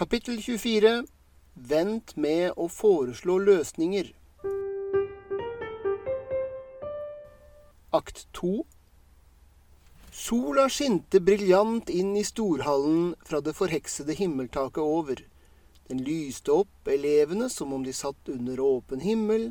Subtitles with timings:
[0.00, 0.90] Kapittel 24
[1.68, 4.06] Vent med å foreslå løsninger.
[7.98, 8.54] Akt 2
[10.22, 15.20] Sola skinte briljant inn i storhallen fra det forheksede himmeltaket over.
[15.92, 19.50] Den lyste opp elevene som om de satt under åpen himmel.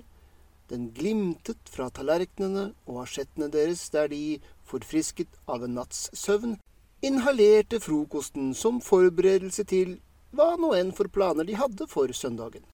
[0.74, 6.58] Den glimtet fra tallerkenene og asjettene deres der de, forfrisket av en natts søvn,
[7.06, 10.00] inhalerte frokosten som forberedelse til
[10.36, 12.66] hva nå enn for planer de hadde for søndagen.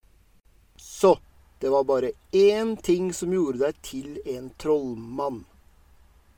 [0.77, 1.15] Så
[1.59, 5.45] det var bare én ting som gjorde deg til en trollmann.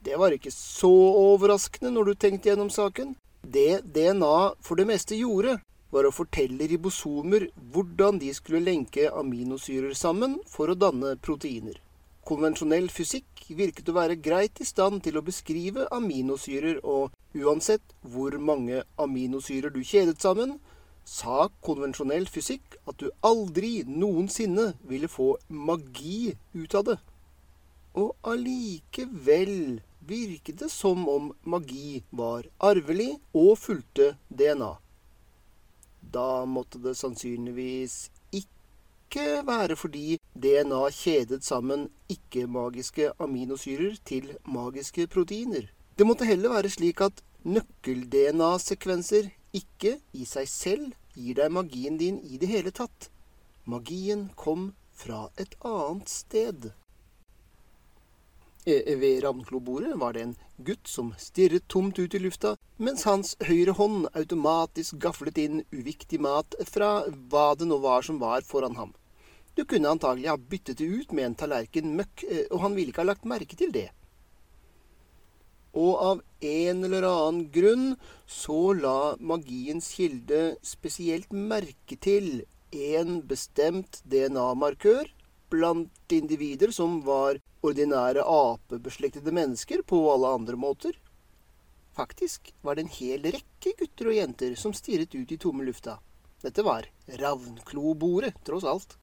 [0.06, 3.16] Det var ikke så overraskende når du tenkte gjennom saken.
[3.42, 5.58] Det DNA for det meste gjorde,
[5.90, 11.80] var å fortelle ribosomer hvordan de skulle lenke aminosyrer sammen for å danne proteiner.
[12.28, 18.36] Konvensjonell fysikk virket å være greit i stand til å beskrive aminosyrer, og uansett hvor
[18.36, 20.58] mange aminosyrer du kjedet sammen,
[21.08, 26.98] sa konvensjonell fysikk at du aldri noensinne ville få magi ut av det.
[27.98, 34.74] Og allikevel virket det som om magi var arvelig og fulgte DNA.
[36.14, 37.96] Da måtte det sannsynligvis
[38.36, 45.72] ikke være fordi DNA kjedet sammen ikke-magiske aminosyrer til magiske proteiner.
[45.98, 52.20] Det måtte heller være slik at nøkkel-DNA-sekvenser ikke i seg selv gir deg magien din
[52.24, 53.10] i det hele tatt.
[53.66, 56.70] Magien kom fra et annet sted.
[58.68, 63.36] Eh, ved ravnklobordet var det en gutt som stirret tomt ut i lufta, mens hans
[63.48, 66.90] høyre hånd automatisk gaflet inn uviktig mat fra
[67.32, 68.92] hva det nå var som var foran ham.
[69.56, 72.92] Du kunne antagelig ha byttet det ut med en tallerken møkk, eh, og han ville
[72.92, 73.88] ikke ha lagt merke til det.
[75.78, 77.88] Og av en eller annen grunn
[78.26, 85.12] så la magiens kilde spesielt merke til en bestemt DNA-markør
[85.54, 90.98] blant individer som var ordinære apebeslektede mennesker på alle andre måter.
[91.98, 95.98] Faktisk var det en hel rekke gutter og jenter som stirret ut i tomme lufta.
[96.44, 96.86] Dette var
[97.22, 98.98] ravnklobordet, tross alt.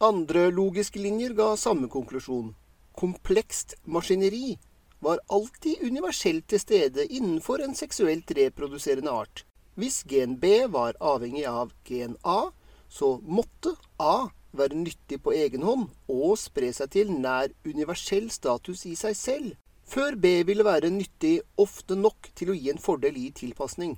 [0.00, 2.52] Andre logiske linjer ga samme konklusjon.
[2.96, 4.54] Komplekst maskineri
[5.00, 9.44] var alltid universelt til stede innenfor en seksuelt reproduserende art.
[9.74, 12.50] Hvis gen B var avhengig av gen A,
[12.88, 18.84] så måtte A være nyttig på egen hånd og spre seg til nær universell status
[18.90, 19.52] i seg selv,
[19.86, 23.96] før B ville være nyttig ofte nok til å gi en fordel i tilpasning.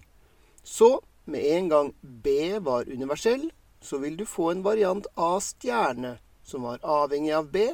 [0.62, 3.48] Så med en gang B var universell,
[3.82, 7.72] så vil du få en variant A stjerne som var avhengig av B,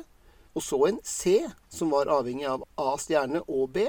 [0.59, 3.87] og så en C som var avhengig av A stjerne og B,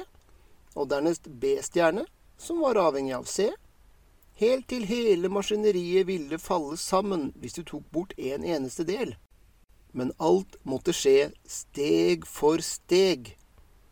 [0.78, 2.06] og dernest B stjerne
[2.38, 3.50] som var avhengig av C,
[4.40, 9.16] helt til hele maskineriet ville falle sammen hvis du tok bort en eneste del.
[9.98, 13.34] Men alt måtte skje steg for steg.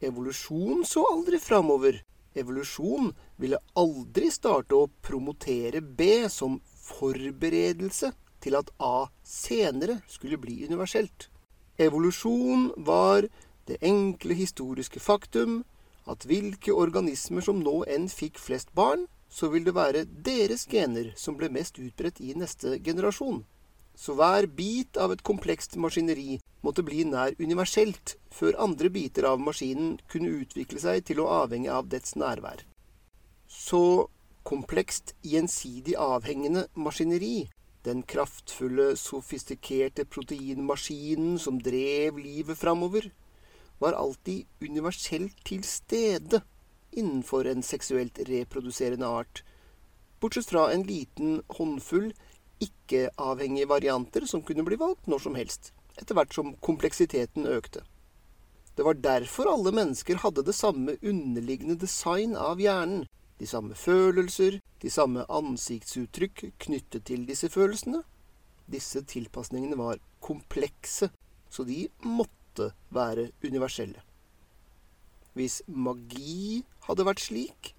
[0.05, 2.03] Evolusjon så aldri framover.
[2.37, 3.09] Evolusjon
[3.41, 8.13] ville aldri starte å promotere B som forberedelse
[8.45, 11.31] til at A senere skulle bli universelt.
[11.77, 13.27] Evolusjon var
[13.69, 15.59] det enkle historiske faktum
[16.09, 21.11] at hvilke organismer som nå enn fikk flest barn, så vil det være deres gener
[21.19, 23.43] som ble mest utbredt i neste generasjon.
[23.97, 29.41] Så hver bit av et komplekst maskineri måtte bli nær universelt før andre biter av
[29.41, 32.63] maskinen kunne utvikle seg til å avhenge av dets nærvær.
[33.47, 34.07] Så
[34.47, 37.49] komplekst, gjensidig avhengende maskineri,
[37.87, 43.09] den kraftfulle, sofistikerte proteinmaskinen som drev livet framover,
[43.79, 46.41] var alltid universelt til stede
[46.97, 49.43] innenfor en seksuelt reproduserende art,
[50.19, 52.11] bortsett fra en liten håndfull
[52.63, 57.83] ikke-avhengige varianter som kunne bli valgt når som helst, etter hvert som kompleksiteten økte.
[58.77, 63.05] Det var derfor alle mennesker hadde det samme underliggende design av hjernen,
[63.39, 68.01] de samme følelser, de samme ansiktsuttrykk knyttet til disse følelsene.
[68.67, 71.11] Disse tilpasningene var komplekse,
[71.49, 74.01] så de måtte være universelle.
[75.37, 77.73] Hvis magi hadde vært slik,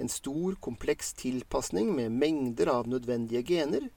[0.00, 3.88] en stor, kompleks tilpasning med mengder av nødvendige gener,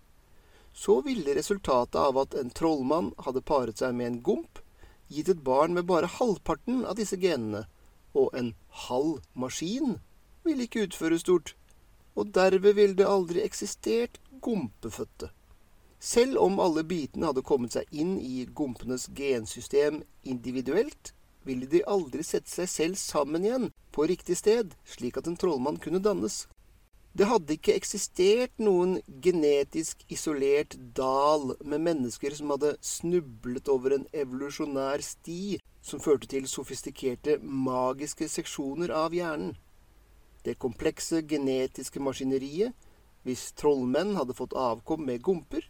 [0.76, 4.60] så ville resultatet av at en trollmann hadde paret seg med en gomp,
[5.12, 7.66] gitt et barn med bare halvparten av disse genene,
[8.16, 8.54] og en
[8.88, 10.00] halv maskin
[10.46, 11.56] ville ikke utføre stort,
[12.16, 15.32] og derved ville det aldri eksistert gompefødte.
[16.00, 21.14] Selv om alle bitene hadde kommet seg inn i gompenes gensystem individuelt,
[21.46, 25.80] ville de aldri sette seg selv sammen igjen på riktig sted, slik at en trollmann
[25.82, 26.46] kunne dannes.
[27.16, 34.04] Det hadde ikke eksistert noen genetisk isolert dal med mennesker som hadde snublet over en
[34.12, 35.56] evolusjonær sti
[35.86, 39.56] som førte til sofistikerte, magiske seksjoner av hjernen.
[40.46, 42.74] Det komplekse genetiske maskineriet,
[43.26, 45.66] hvis trollmenn hadde fått avkom med gomper,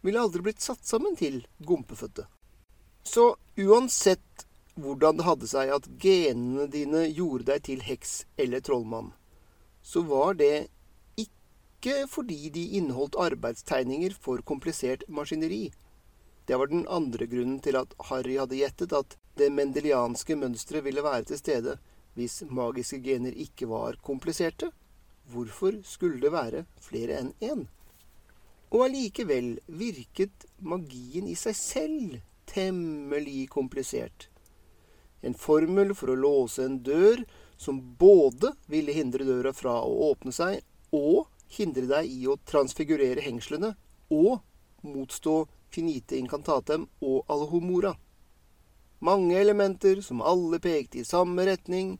[0.00, 2.24] ville aldri blitt satt sammen til gompefødte.
[3.04, 4.46] Så uansett
[4.78, 9.12] hvordan det hadde seg at genene dine gjorde deg til heks eller trollmann,
[9.82, 10.68] så var det
[11.20, 15.68] ikke fordi de inneholdt arbeidstegninger for komplisert maskineri.
[16.48, 21.04] Det var den andre grunnen til at Harry hadde gjettet at det mendelianske mønsteret ville
[21.04, 21.76] være til stede
[22.18, 24.72] hvis magiske gener ikke var kompliserte.
[25.30, 27.66] Hvorfor skulle det være flere enn én?
[28.74, 32.18] Og allikevel virket magien i seg selv
[32.48, 34.28] temmelig komplisert.
[35.22, 37.24] En formel for å låse en dør
[37.58, 40.60] som både ville hindre døra fra å åpne seg,
[40.94, 43.74] og hindre deg i å transfigurere hengslene,
[44.14, 44.40] og
[44.86, 45.42] motstå
[45.74, 47.96] finite incantatem og alhomora.
[49.04, 51.98] Mange elementer som alle pekte i samme retning.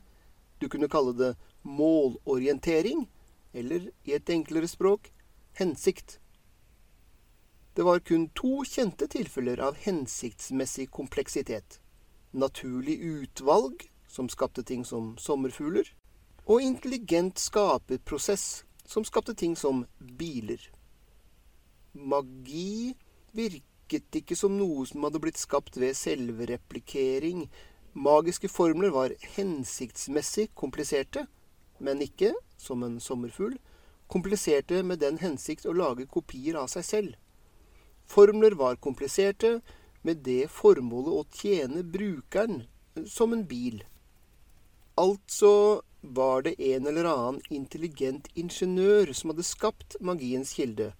[0.58, 3.06] Du kunne kalle det målorientering,
[3.52, 5.12] eller i et enklere språk
[5.58, 6.18] hensikt.
[7.74, 11.78] Det var kun to kjente tilfeller av hensiktsmessig kompleksitet.
[12.30, 15.86] Naturlig utvalg som skapte ting som sommerfugler,
[16.48, 20.62] og intelligent skaperprosess, som skapte ting som biler.
[21.92, 22.96] Magi
[23.36, 27.46] virket ikke som noe som hadde blitt skapt ved selvreplikering.
[27.92, 31.26] Magiske formler var hensiktsmessig kompliserte,
[31.78, 33.56] men ikke, som en sommerfugl,
[34.08, 37.16] kompliserte med den hensikt å lage kopier av seg selv.
[38.08, 39.58] Formler var kompliserte
[40.02, 42.62] med det formålet å tjene brukeren,
[43.06, 43.82] som en bil.
[44.98, 50.92] Altså var det en eller annen intelligent ingeniør som hadde skapt magiens kilde,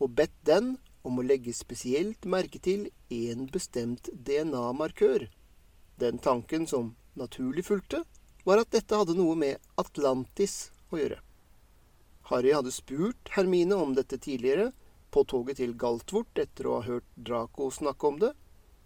[0.00, 0.76] og bedt den
[1.06, 5.28] om å legge spesielt merke til en bestemt DNA-markør.
[5.96, 8.02] Den tanken som naturlig fulgte,
[8.44, 11.20] var at dette hadde noe med Atlantis å gjøre.
[12.30, 14.72] Harry hadde spurt Hermine om dette tidligere,
[15.10, 18.32] på toget til Galtvort etter å ha hørt Draco snakke om det,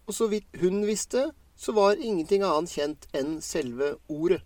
[0.06, 4.40] og så vidt hun visste, så var ingenting annet kjent enn selve ordet.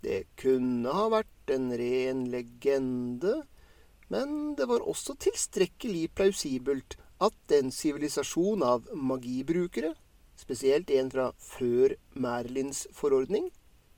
[0.00, 3.40] Det kunne ha vært en ren legende,
[4.12, 9.92] men det var også tilstrekkelig plausibelt at en sivilisasjon av magibrukere,
[10.40, 13.50] spesielt en fra før Merlins forordning,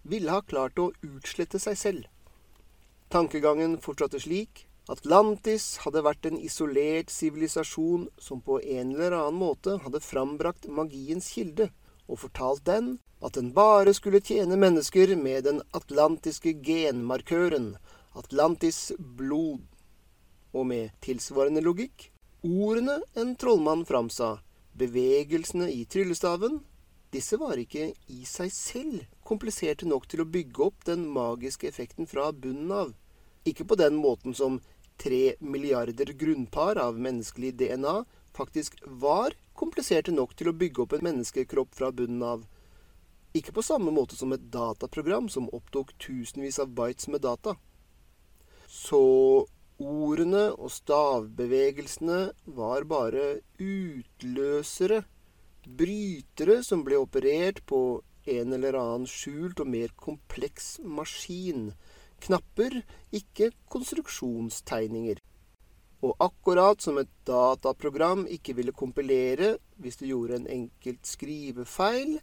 [0.03, 2.11] ville ha klart å utslette seg selv.
[3.13, 9.77] Tankegangen fortsatte slik Atlantis hadde vært en isolert sivilisasjon som på en eller annen måte
[9.85, 11.69] hadde frambrakt magiens kilde,
[12.11, 17.77] og fortalt den at den bare skulle tjene mennesker med den atlantiske genmarkøren,
[18.19, 19.63] Atlantis blod.
[20.53, 22.11] Og med tilsvarende logikk,
[22.43, 24.41] ordene en trollmann framsa,
[24.79, 26.61] bevegelsene i tryllestaven,
[27.13, 32.09] disse var ikke i seg selv kompliserte nok til å bygge opp den magiske effekten
[32.09, 32.95] fra bunnen av.
[33.45, 34.61] Ikke på den måten som
[35.03, 38.03] tre milliarder grunnpar av menneskelig DNA
[38.37, 42.47] faktisk var kompliserte nok til å bygge opp en menneskekropp fra bunnen av.
[43.37, 47.57] Ikke på samme måte som et dataprogram som opptok tusenvis av bytes med data.
[48.69, 49.03] Så
[49.81, 52.21] ordene og stavbevegelsene
[52.59, 55.03] var bare utløsere,
[55.63, 58.03] brytere som ble operert på
[58.33, 61.73] en eller annen skjult og mer kompleks maskin
[62.23, 65.19] knapper, ikke konstruksjonstegninger.
[66.03, 72.17] Og akkurat som et dataprogram ikke ville kompilere hvis du gjorde en enkelt skrivefeil,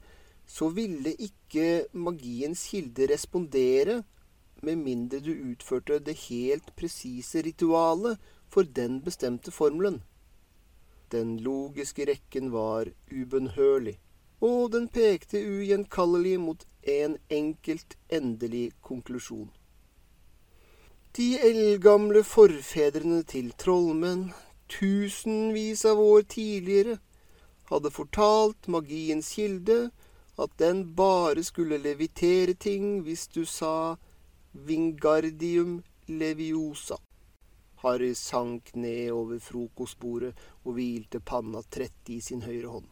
[0.49, 4.01] så ville ikke magiens kilde respondere
[4.61, 10.01] med mindre du utførte det helt presise ritualet for den bestemte formelen.
[11.11, 13.97] Den logiske rekken var ubønnhørlig,
[14.41, 19.49] og den pekte ugjenkallelig mot en enkelt, endelig konklusjon.
[21.17, 24.29] De eldgamle forfedrene til trollmenn,
[24.69, 26.99] tusenvis av år tidligere,
[27.71, 29.79] hadde fortalt magiens kilde
[30.39, 33.97] at den bare skulle levitere ting hvis du sa
[34.51, 36.97] Vingardium leviosa.
[37.83, 40.33] Harry sank ned over frokostbordet
[40.65, 42.87] og hvilte panna trett i sin høyre hånd.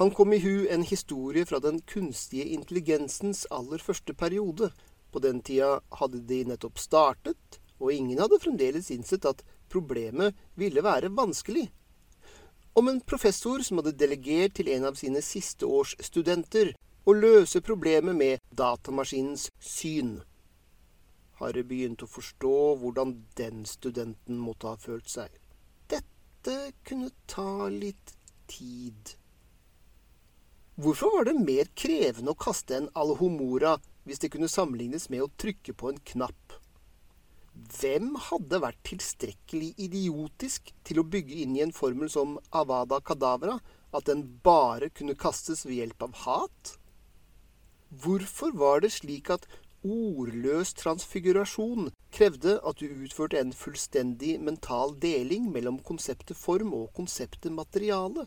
[0.00, 4.70] Han kom i hu en historie fra den kunstige intelligensens aller første periode,
[5.12, 10.82] på den tida hadde de nettopp startet, og ingen hadde fremdeles innsett at problemet ville
[10.82, 11.68] være vanskelig.
[12.74, 16.74] Om en professor som hadde delegert til en av sine siste års studenter
[17.06, 20.18] å løse problemet med datamaskinens syn.
[21.40, 25.32] Harry begynte å forstå hvordan den studenten måtte ha følt seg.
[25.90, 26.56] Dette
[26.86, 28.14] kunne ta litt
[28.50, 29.14] tid.
[30.80, 33.74] Hvorfor var det mer krevende å kaste en alhomora
[34.08, 36.56] hvis det kunne sammenlignes med å trykke på en knapp?
[37.80, 43.58] Hvem hadde vært tilstrekkelig idiotisk til å bygge inn i en formel som Avada Kadavra
[43.92, 46.76] at den bare kunne kastes ved hjelp av hat?
[47.90, 49.48] Hvorfor var det slik at
[49.86, 57.52] ordløs transfigurasjon krevde at du utførte en fullstendig mental deling mellom konseptet form og konseptet
[57.52, 58.26] materiale.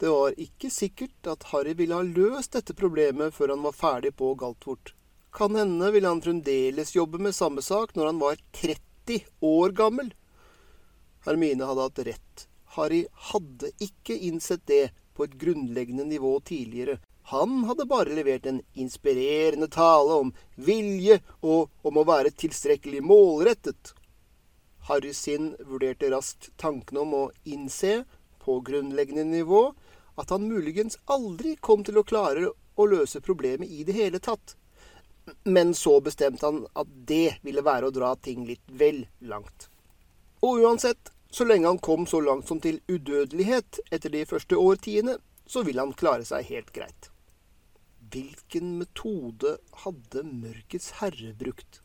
[0.00, 4.14] Det var ikke sikkert at Harry ville ha løst dette problemet før han var ferdig
[4.16, 4.94] på Galtvort.
[5.32, 10.14] Kan hende ville han fremdeles jobbe med samme sak når han var 30 år gammel.
[11.26, 12.46] Hermine hadde hatt rett.
[12.76, 16.96] Harry hadde ikke innsett det på et grunnleggende nivå tidligere,
[17.30, 23.92] han hadde bare levert en inspirerende tale om vilje og om å være tilstrekkelig målrettet.
[24.88, 28.02] Harry Sinn vurderte raskt tanken om å innse,
[28.40, 29.74] på grunnleggende nivå,
[30.18, 34.56] at han muligens aldri kom til å klare å løse problemet i det hele tatt.
[35.44, 39.68] Men så bestemte han at det ville være å dra ting litt vel langt.
[40.42, 45.20] Og uansett, så lenge han kom så langt som til udødelighet etter de første årtiene,
[45.46, 47.09] så ville han klare seg helt greit.
[48.10, 49.50] Hvilken metode
[49.84, 51.76] hadde Mørkets herre brukt?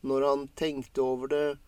[0.00, 1.58] Når han tenkte over det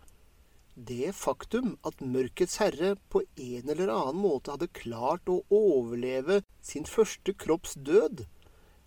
[0.88, 6.88] Det faktum at Mørkets herre på en eller annen måte hadde klart å overleve sin
[6.88, 8.24] første kropps død,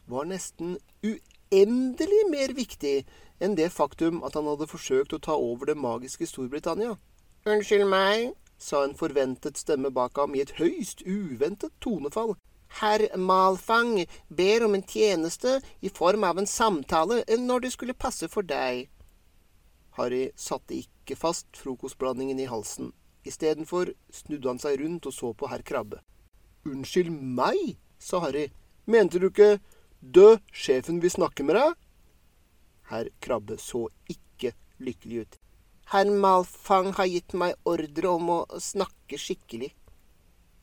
[0.07, 2.95] var nesten uendelig mer viktig
[3.38, 6.95] enn det faktum at han hadde forsøkt å ta over det magiske Storbritannia.
[7.45, 12.33] Unnskyld meg, sa en forventet stemme bak ham i et høyst uventet tonefall.
[12.75, 18.27] Herr Malfang ber om en tjeneste i form av en samtale når det skulle passe
[18.27, 18.89] for deg.
[19.96, 22.91] Harry satte ikke fast frokostblandingen i halsen.
[23.24, 26.01] Istedenfor snudde han seg rundt og så på herr Krabbe.
[26.67, 28.50] Unnskyld meg, sa Harry.
[28.91, 29.62] Mente du ikke
[30.01, 31.79] dø, sjefen vil snakke med deg?
[32.91, 34.51] Herr Krabbe så ikke
[34.84, 35.44] lykkelig ut.
[35.94, 39.72] Herr Malfang har gitt meg ordre om å snakke skikkelig.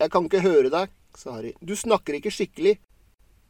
[0.03, 1.53] Jeg kan ikke høre deg, sa Harry.
[1.61, 2.77] Du snakker ikke skikkelig.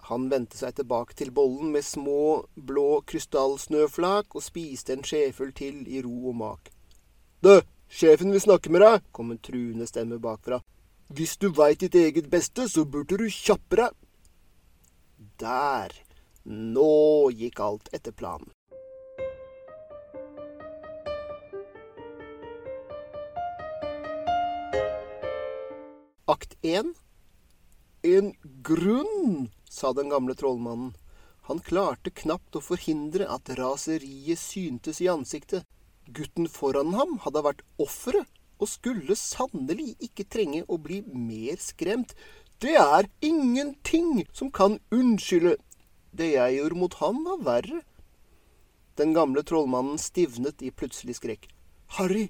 [0.09, 5.85] Han vendte seg tilbake til bollen med små, blå krystallsnøflak og spiste en skjefull til
[5.87, 6.73] i ro og mak.
[7.43, 10.59] Du, sjefen vil snakke med deg, kom en truende stemme bakfra.
[11.13, 13.95] Hvis du veit ditt eget beste, så burde du kjappe deg.
[15.39, 15.95] Der.
[16.43, 18.51] Nå gikk alt etter planen.
[26.33, 26.95] Akt 1
[28.03, 30.93] en grunn, sa den gamle trollmannen.
[31.49, 35.67] Han klarte knapt å forhindre at raseriet syntes i ansiktet.
[36.07, 38.27] Gutten foran ham hadde vært offeret,
[38.63, 42.15] og skulle sannelig ikke trenge å bli mer skremt.
[42.63, 45.57] Det er ingenting som kan unnskylde.
[46.15, 47.81] Det jeg gjorde mot ham, var verre.
[49.01, 51.49] Den gamle trollmannen stivnet i plutselig skrekk.
[51.99, 52.29] Harry,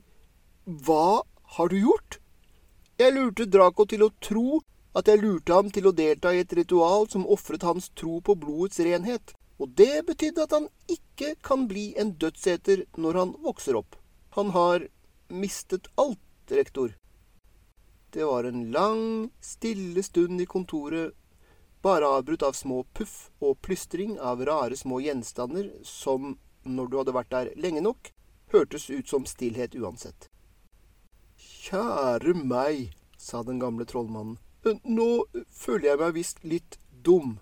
[0.64, 1.24] hva
[1.56, 2.20] har du gjort?
[2.96, 4.62] Jeg lurte Draco til å tro
[4.98, 8.36] at jeg lurte ham til å delta i et ritual som ofret hans tro på
[8.36, 13.78] blodets renhet, og det betydde at han ikke kan bli en dødseter når han vokser
[13.78, 13.96] opp.
[14.36, 14.88] Han har
[15.28, 16.96] mistet alt, rektor.
[18.12, 21.14] Det var en lang, stille stund i kontoret,
[21.82, 27.16] bare avbrutt av små puff og plystring av rare små gjenstander som, når du hadde
[27.16, 28.12] vært der lenge nok,
[28.52, 30.28] hørtes ut som stillhet uansett.
[31.40, 34.36] Kjære meg, sa den gamle trollmannen.
[34.64, 35.08] Nå
[35.50, 37.38] føler jeg meg visst litt dum.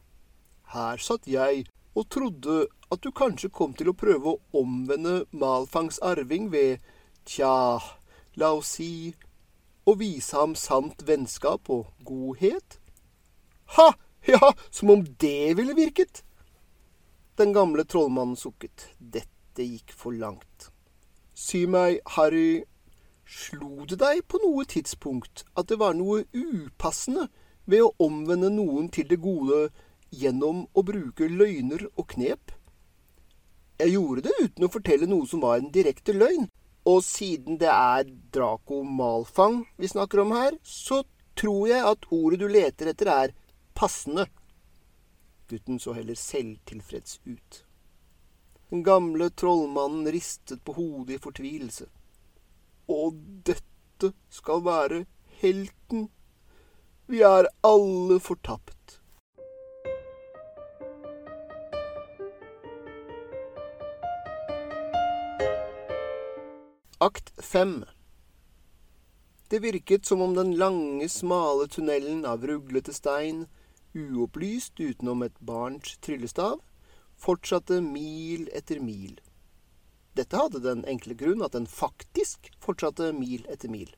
[0.72, 1.66] Her satt jeg
[1.98, 6.80] og trodde at du kanskje kom til å prøve å omvende Malfangs arving ved,
[7.28, 7.80] tja,
[8.40, 9.12] la oss si,
[9.84, 12.80] å vise ham sant vennskap og godhet.
[13.76, 13.92] Ha!
[14.28, 16.22] Ja, som om det ville virket!
[17.40, 18.90] Den gamle trollmannen sukket.
[18.98, 20.68] Dette gikk for langt.
[21.32, 22.66] Si meg, Harry,
[23.30, 27.28] Slo det deg på noe tidspunkt at det var noe upassende
[27.70, 29.68] ved å omvende noen til det gode
[30.10, 32.50] gjennom å bruke løgner og knep?
[33.78, 36.48] Jeg gjorde det uten å fortelle noe som var en direkte løgn,
[36.90, 41.04] og siden det er Draco Malfang vi snakker om her, så
[41.38, 43.36] tror jeg at ordet du leter etter, er
[43.78, 44.26] passende.
[45.46, 47.62] Gutten så heller selvtilfreds ut.
[48.74, 51.86] Den gamle trollmannen ristet på hodet i fortvilelse.
[52.90, 53.14] Og
[53.46, 55.04] dette skal være
[55.40, 56.08] helten.
[57.06, 58.98] Vi er alle fortapt.
[67.00, 67.84] Akt 5
[69.50, 73.46] Det virket som om den lange, smale tunnelen av ruglete stein,
[73.94, 76.60] uopplyst utenom et barns tryllestav,
[77.16, 79.16] fortsatte mil etter mil.
[80.18, 83.90] Dette hadde den enkle grunn at den faktisk fortsatte mil etter mil.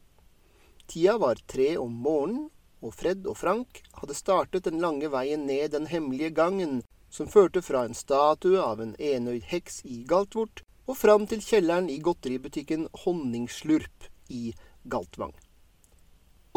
[0.86, 2.50] Tida var tre om morgenen,
[2.82, 6.80] og Fred og Frank hadde startet den lange veien ned den hemmelige gangen
[7.12, 11.88] som førte fra en statue av en enøyd heks i Galtvort og fram til kjelleren
[11.92, 14.50] i godteributikken Honningslurp i
[14.82, 15.34] Galtvang.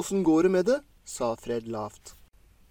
[0.02, 0.80] Åssen går det med det?
[1.06, 2.16] sa Fred lavt.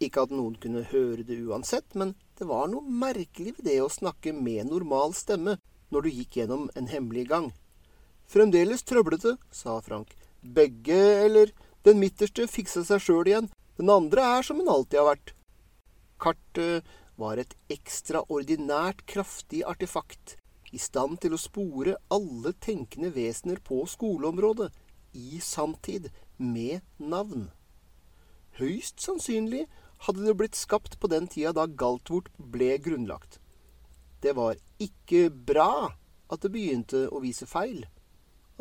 [0.02, 3.92] Ikke at noen kunne høre det uansett, men det var noe merkelig ved det å
[3.92, 5.56] snakke med normal stemme
[5.94, 7.52] når du gikk gjennom en hemmelig gang.
[8.30, 10.14] Fremdeles trøblete, sa Frank.
[10.42, 11.52] Begge, eller
[11.86, 13.50] den midterste, fiksa seg sjøl igjen.
[13.78, 15.34] Den andre er som den alltid har vært.
[16.20, 20.36] Kartet var et ekstraordinært kraftig artefakt,
[20.74, 24.72] i stand til å spore alle tenkende vesener på skoleområdet,
[25.14, 27.52] i sanntid, med navn.
[28.58, 29.68] Høyst sannsynlig
[30.06, 33.38] hadde det blitt skapt på den tida da Galtvort ble grunnlagt.
[34.24, 35.92] Det var ikke bra
[36.32, 37.82] at det begynte å vise feil.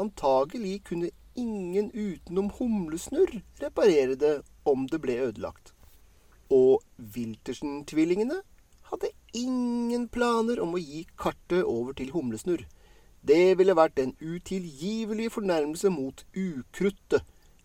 [0.01, 4.33] Antagelig kunne ingen utenom Humlesnurr reparere det
[4.67, 5.71] om det ble ødelagt.
[6.51, 8.41] Og Wiltersen-tvillingene
[8.91, 12.65] hadde ingen planer om å gi kartet over til Humlesnurr.
[13.23, 17.23] Det ville vært en utilgivelig fornærmelse mot ukruttet,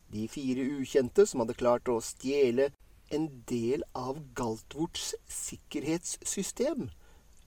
[0.09, 2.71] de fire ukjente som hadde klart å stjele
[3.13, 6.87] en del av Galtvorts sikkerhetssystem.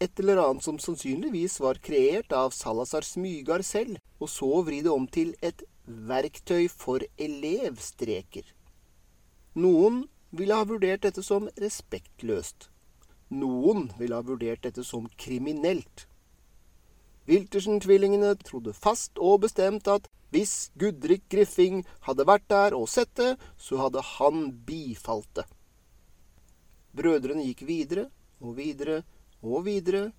[0.01, 4.89] Et eller annet som sannsynligvis var kreert av Salazar Smygar selv, og så vri det
[4.89, 8.47] om til et verktøy for elevstreker.
[9.61, 12.71] Noen ville ha vurdert dette som respektløst.
[13.29, 16.07] Noen ville ha vurdert dette som kriminelt.
[17.29, 23.35] Wiltersen-tvillingene trodde fast og bestemt at hvis Gudrik Griffing hadde vært der og sett det,
[23.59, 25.45] så hadde han bifalt det.
[26.97, 28.09] Brødrene gikk videre
[28.41, 29.03] og videre
[29.41, 30.11] og videre,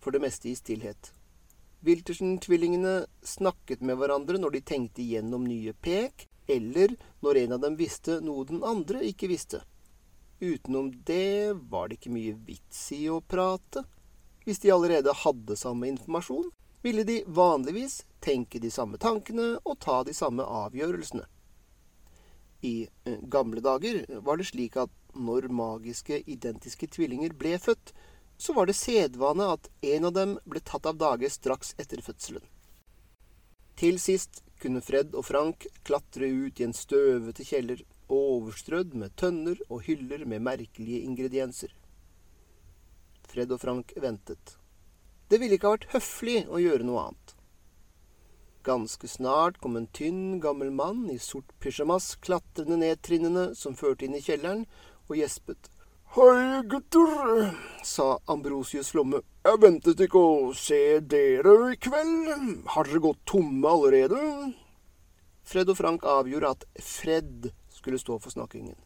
[0.00, 1.12] for det meste i stillhet.
[1.86, 7.76] Wiltersen-tvillingene snakket med hverandre når de tenkte igjennom nye pek, eller når en av dem
[7.78, 9.62] visste noe den andre ikke visste.
[10.40, 13.82] Utenom det var det ikke mye vits i å prate.
[14.46, 16.50] Hvis de allerede hadde samme informasjon,
[16.86, 21.24] ville de vanligvis tenke de samme tankene og ta de samme avgjørelsene.
[22.62, 27.92] I eh, gamle dager var det slik at når magiske, identiske tvillinger ble født,
[28.38, 32.44] så var det sedvane at en av dem ble tatt av dage straks etter fødselen.
[33.76, 39.58] Til sist kunne Fred og Frank klatre ut i en støvete kjeller, overstrødd med tønner
[39.68, 41.72] og hyller med merkelige ingredienser.
[43.26, 44.56] Fred og Frank ventet.
[45.28, 47.34] Det ville ikke ha vært høflig å gjøre noe annet.
[48.66, 54.06] Ganske snart kom en tynn, gammel mann i sort pysjamas klatrende ned trinnene som førte
[54.06, 54.64] inn i kjelleren,
[55.06, 55.68] og gjespet.
[56.16, 57.50] Hei, gutter,
[57.84, 59.18] sa Ambrosius Flomme.
[59.44, 62.62] Jeg ventet ikke å se dere i kveld.
[62.72, 64.22] Har dere gått tomme allerede?
[65.44, 68.78] Fred og Frank avgjorde at Fred skulle stå for snakkingen.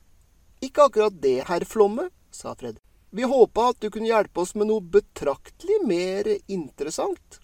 [0.58, 2.82] Ikke akkurat det, herr Flomme, sa Fred.
[3.14, 7.38] Vi håpa at du kunne hjelpe oss med noe betraktelig mer interessant.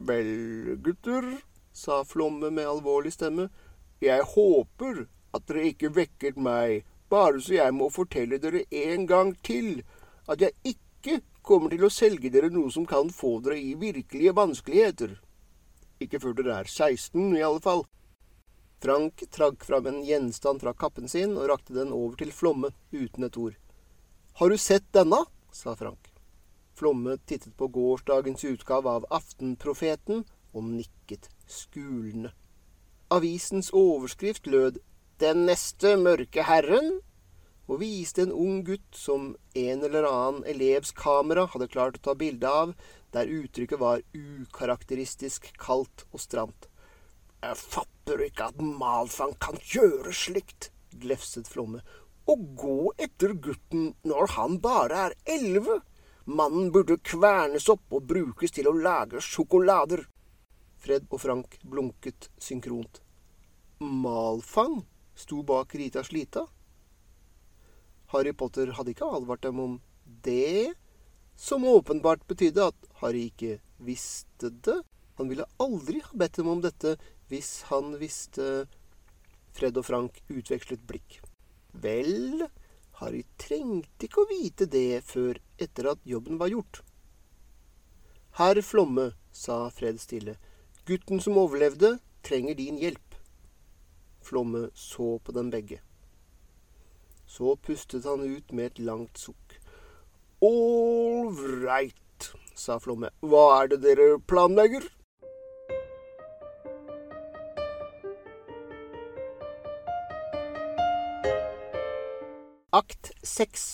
[0.00, 1.28] Vel, gutter,
[1.76, 3.50] sa Flomme med alvorlig stemme,
[4.00, 5.04] jeg håper
[5.36, 9.84] at dere ikke vekket meg bare så jeg må fortelle dere en gang til
[10.30, 14.34] at jeg ikke kommer til å selge dere noe som kan få dere i virkelige
[14.36, 15.18] vanskeligheter.
[16.02, 17.84] Ikke før dere er 16, i alle fall.
[18.84, 23.24] Frank trakk fram en gjenstand fra kappen sin og rakte den over til Flomme uten
[23.24, 23.54] et ord.
[24.40, 25.22] Har du sett denne?
[25.54, 26.10] sa Frank.
[26.74, 32.34] Flomme tittet på gårsdagens utgave av Aftenprofeten og nikket skulende.
[33.14, 34.80] Avisens overskrift lød
[35.22, 36.96] Den neste mørke herren
[37.70, 42.14] og viste en ung gutt som en eller annen elevs kamera hadde klart å ta
[42.18, 42.72] bilde av,
[43.14, 46.66] der uttrykket var ukarakteristisk kaldt og stramt.
[47.44, 51.82] Jeg fatter ikke at Malfang kan gjøre slikt, glefset Flomme
[52.26, 55.80] å gå etter gutten når han bare er elleve.
[56.24, 60.06] Mannen burde kvernes opp og brukes til å lage sjokolader.
[60.80, 63.02] Fred og Frank blunket synkront.
[63.80, 64.82] Malfang
[65.14, 66.46] sto bak Rita Slita.
[68.12, 69.76] Harry Potter hadde ikke advart dem om
[70.26, 70.74] det,
[71.36, 74.80] som åpenbart betydde at Harry ikke visste det.
[75.18, 76.96] Han ville aldri ha bedt dem om dette
[77.30, 78.66] hvis han visste
[79.54, 81.20] Fred og Frank utvekslet blikk.
[81.74, 82.46] Vel,
[83.00, 86.82] Harry trengte ikke å vite det før etter at jobben var gjort.
[88.38, 90.36] Herr Flomme, sa Fred stille,
[90.86, 91.96] Gutten som overlevde,
[92.26, 93.13] trenger din hjelp.
[94.24, 95.80] Flomme så på dem begge.
[97.26, 99.58] Så pustet han ut med et langt sukk.
[100.44, 101.32] All
[101.64, 103.10] right, sa Flomme.
[103.24, 104.84] Hva er det dere planlegger?
[112.74, 113.64] Akt 6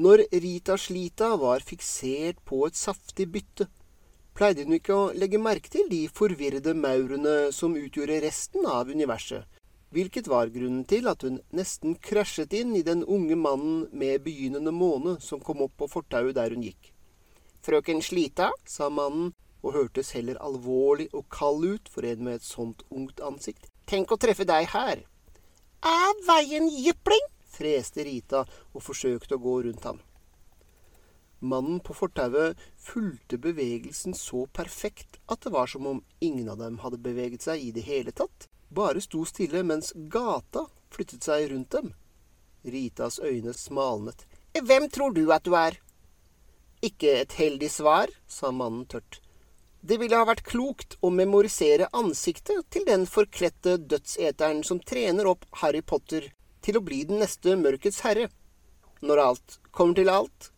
[0.00, 3.66] Når Rita Slita var fiksert på et saftig bytte,
[4.38, 9.42] pleide hun ikke å legge merke til de forvirrede maurene som utgjorde resten av universet,
[9.90, 14.70] hvilket var grunnen til at hun nesten krasjet inn i den unge mannen med begynnende
[14.74, 16.92] måne som kom opp på fortauet der hun gikk.
[17.66, 19.32] Frøken Slita, sa mannen
[19.64, 23.66] og hørtes heller alvorlig og kald ut for en med et sånt ungt ansikt.
[23.90, 25.02] Tenk å treffe deg her.
[25.82, 27.26] Er veien jypling?
[27.58, 29.98] freste Rita og forsøkte å gå rundt ham.
[31.40, 36.80] Mannen på fortauet fulgte bevegelsen så perfekt at det var som om ingen av dem
[36.82, 41.70] hadde beveget seg i det hele tatt, bare sto stille mens gata flyttet seg rundt
[41.76, 41.92] dem.
[42.66, 44.26] Ritas øyne smalnet.
[44.58, 45.78] Hvem tror du at du er?
[46.82, 49.20] Ikke et heldig svar, sa mannen tørt.
[49.80, 55.46] Det ville ha vært klokt å memorisere ansiktet til den forkledte dødseteren som trener opp
[55.62, 56.26] Harry Potter
[56.66, 58.26] til å bli den neste Mørkets herre.
[59.06, 60.50] Når alt kommer til alt.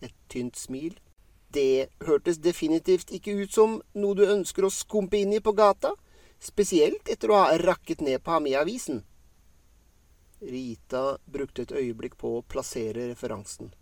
[0.00, 0.98] Et tynt smil.
[1.52, 5.92] Det hørtes definitivt ikke ut som noe du ønsker å skumpe inn i på gata,
[6.40, 9.02] spesielt etter å ha rakket ned på ham i avisen.
[10.40, 13.74] Rita brukte et øyeblikk på å plassere referansen.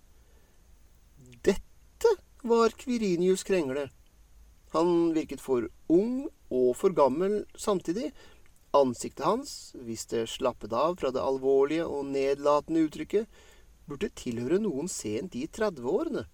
[1.44, 3.90] Dette var Kvirinius Krengle.
[4.74, 8.10] Han virket for ung og for gammel samtidig,
[8.76, 13.24] Ansiktet hans, hvis det slappet av fra det alvorlige og nedlatende uttrykket,
[13.88, 16.24] burde tilhøre noen sent i 30-årene.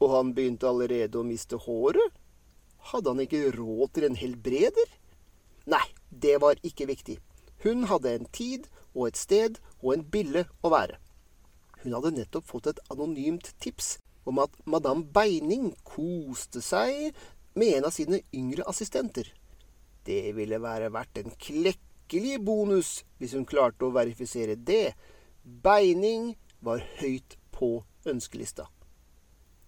[0.00, 2.16] Og han begynte allerede å miste håret?
[2.92, 4.94] Hadde han ikke råd til en helbreder?
[5.68, 7.18] Nei, det var ikke viktig.
[7.64, 10.96] Hun hadde en tid og et sted og en bille å være.
[11.82, 17.12] Hun hadde nettopp fått et anonymt tips om at madame Beining koste seg
[17.56, 19.28] med en av sine yngre assistenter.
[20.04, 24.94] Det ville være verdt en klekkelig bonus hvis hun klarte å verifisere det.
[25.44, 28.66] Beining var høyt på ønskelista.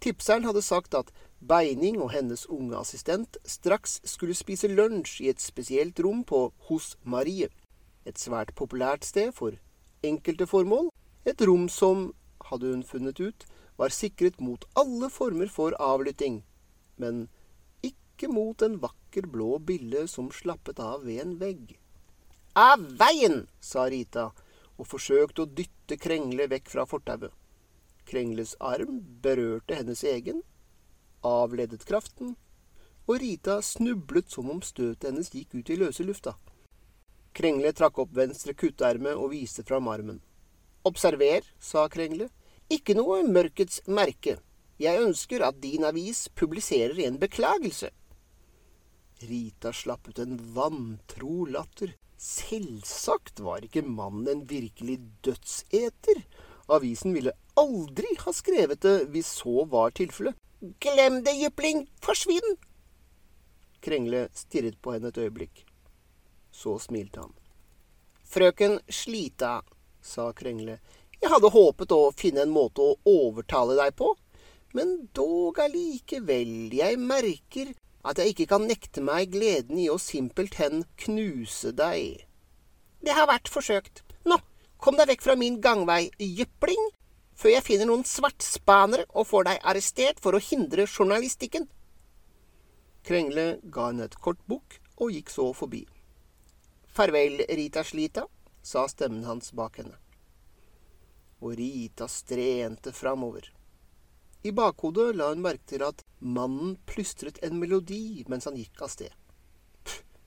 [0.03, 5.41] Tipseren hadde sagt at Beining og hennes unge assistent straks skulle spise lunsj i et
[5.41, 7.49] spesielt rom på Hos Marie,
[8.05, 9.57] et svært populært sted for
[10.03, 10.91] enkelte formål,
[11.25, 12.11] et rom som,
[12.51, 13.47] hadde hun funnet ut,
[13.79, 16.43] var sikret mot alle former for avlytting,
[16.99, 17.29] men
[17.83, 21.79] ikke mot en vakker blå bille som slappet av ved en vegg.
[22.59, 23.47] Av veien!
[23.63, 24.33] sa Rita
[24.83, 27.31] og forsøkte å dytte Krengle vekk fra fortauet.
[28.09, 30.43] Krengles arm berørte hennes egen,
[31.23, 32.35] avledet kraften,
[33.07, 36.35] og Rita snublet som om støtet hennes gikk ut i løse lufta.
[37.33, 40.19] Krengle trakk opp venstre kutterme og viste fram armen.
[40.85, 42.29] Observer, sa Krengle,
[42.73, 44.41] ikke noe mørkets merke.
[44.83, 47.93] Jeg ønsker at din avis publiserer en beklagelse.
[49.23, 51.95] Rita slapp ut en vantro latter.
[52.23, 56.23] Selvsagt var ikke mannen en virkelig dødseter.
[56.71, 60.39] Avisen ville aldri ha skrevet det hvis så var tilfellet.
[60.79, 61.89] Glem det, jypling!
[62.05, 62.55] Forsvinn!
[63.83, 65.65] Krengle stirret på henne et øyeblikk.
[66.55, 67.35] Så smilte han.
[68.23, 69.57] Frøken Slita,
[69.99, 70.79] sa Krengle,
[71.19, 74.15] jeg hadde håpet å finne en måte å overtale deg på,
[74.79, 80.85] men dog allikevel, jeg merker at jeg ikke kan nekte meg gleden i å simpelthen
[81.05, 82.25] knuse deg.
[83.03, 84.03] Det har vært forsøkt.
[84.27, 84.39] Nå,
[84.83, 86.91] kom deg vekk fra min gangvei, jypling,
[87.39, 91.69] før jeg finner noen svartspanere og får deg arrestert for å hindre journalistikken.
[93.07, 95.83] Krengle ga henne et kort bukk og gikk så forbi.
[96.93, 98.27] Farvel, Rita Slita,
[98.63, 99.97] sa stemmen hans bak henne.
[101.43, 103.49] Og Rita strente framover.
[104.47, 108.93] I bakhodet la hun merke til at mannen plystret en melodi mens han gikk av
[108.95, 109.13] sted.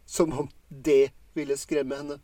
[0.06, 2.20] Som om det ville skremme henne.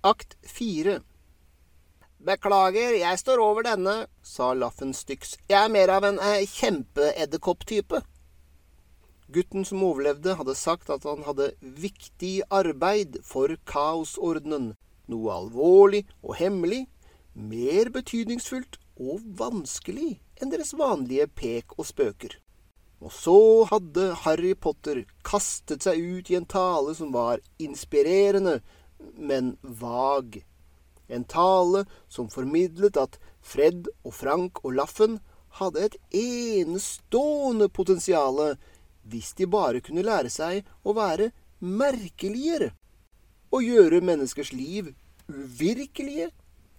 [0.00, 1.00] Akt fire.
[2.20, 5.34] Beklager, jeg står over denne, sa Laffen styks.
[5.48, 8.00] Jeg er mer av en eh, kjempeedderkopptype.
[9.32, 14.74] Gutten som overlevde, hadde sagt at han hadde viktig arbeid for kaosordenen,
[15.10, 16.84] noe alvorlig og hemmelig,
[17.34, 22.36] mer betydningsfullt og vanskelig enn deres vanlige pek og spøker.
[23.00, 23.38] Og så
[23.70, 28.58] hadde Harry Potter kastet seg ut i en tale som var inspirerende,
[29.16, 30.42] men vag.
[31.08, 35.18] En tale som formidlet at Fred og Frank og Laffen
[35.58, 38.38] hadde et enestående potensial
[39.10, 42.74] hvis de bare kunne lære seg å være merkeligere
[43.50, 44.92] og gjøre menneskers liv
[45.30, 46.30] uvirkelige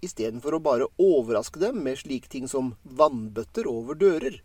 [0.06, 4.40] istedenfor å bare overraske dem med slike ting som vannbøtter over dører.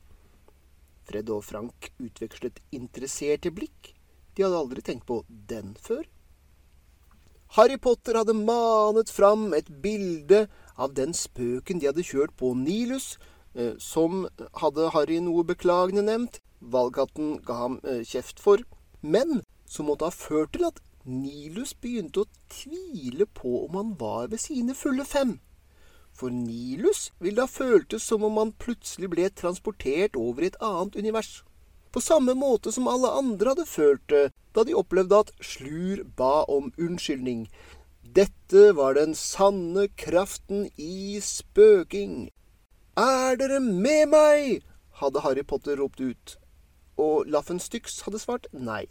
[1.07, 3.95] Fred og Frank utvekslet interesserte blikk.
[4.35, 6.05] De hadde aldri tenkt på den før.
[7.57, 13.15] Harry Potter hadde manet fram et bilde av den spøken de hadde kjørt på Nilus,
[13.55, 14.27] eh, som
[14.61, 16.41] hadde Harry noe beklagende nevnt.
[16.61, 18.65] Valgkatten ga ham eh, kjeft for.
[19.01, 24.27] Men som måtte ha ført til at Nilus begynte å tvile på om han var
[24.33, 25.37] ved sine fulle fem.
[26.17, 30.97] For Nilus ville ha føltes som om han plutselig ble transportert over i et annet
[30.97, 31.45] univers.
[31.93, 34.25] På samme måte som alle andre hadde følt det
[34.57, 37.47] da de opplevde at Slur ba om unnskyldning.
[38.03, 42.31] Dette var den sanne kraften i spøking.
[42.97, 44.63] Er dere med meg?
[44.99, 46.39] hadde Harry Potter ropt ut,
[46.97, 48.87] og Laffen Styx hadde svart nei.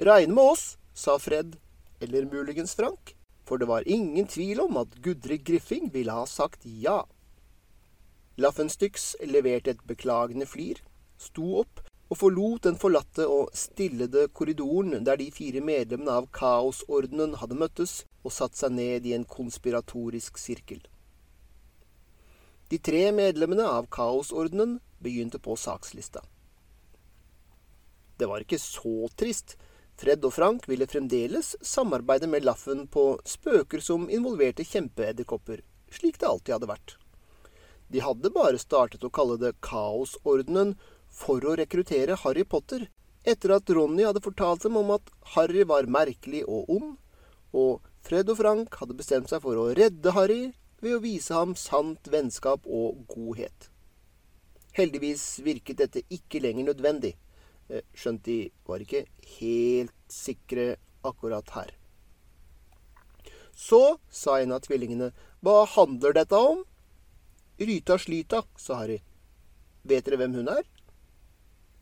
[0.00, 1.56] Regne med oss, sa Fred,
[2.00, 3.14] eller muligens Frank,
[3.48, 7.02] for det var ingen tvil om at Gudrid Griffing ville ha sagt ja.
[8.40, 10.80] Laffenstyx leverte et beklagende flir,
[11.20, 17.36] sto opp og forlot den forlatte og stillede korridoren der de fire medlemmene av Kaosordenen
[17.40, 20.82] hadde møttes, og satt seg ned i en konspiratorisk sirkel.
[22.70, 26.20] De tre medlemmene av Kaosordenen begynte på sakslista.
[28.20, 29.56] Det var ikke så trist.
[30.00, 35.60] Fred og Frank ville fremdeles samarbeide med Laffen på spøker som involverte kjempeedderkopper,
[35.92, 36.94] slik det alltid hadde vært.
[37.92, 40.72] De hadde bare startet å kalle det Kaosordenen
[41.12, 42.86] for å rekruttere Harry Potter,
[43.28, 46.94] etter at Ronny hadde fortalt dem om at Harry var merkelig og ond,
[47.52, 51.52] og Fred og Frank hadde bestemt seg for å redde Harry ved å vise ham
[51.58, 53.68] sant vennskap og godhet.
[54.78, 57.18] Heldigvis virket dette ikke lenger nødvendig,
[57.94, 59.04] skjønt de var ikke
[59.38, 60.74] helt sikre
[61.06, 61.74] akkurat her.
[63.54, 65.10] Så, sa en av tvillingene,
[65.44, 66.64] hva handler dette om?
[67.60, 69.00] Ryta Slita, sa Harry.
[69.84, 70.64] Vet dere hvem hun er?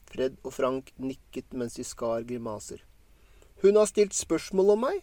[0.09, 2.83] Fred og Frank nikket mens de skar grimaser.
[3.63, 5.03] Hun har stilt spørsmål om meg.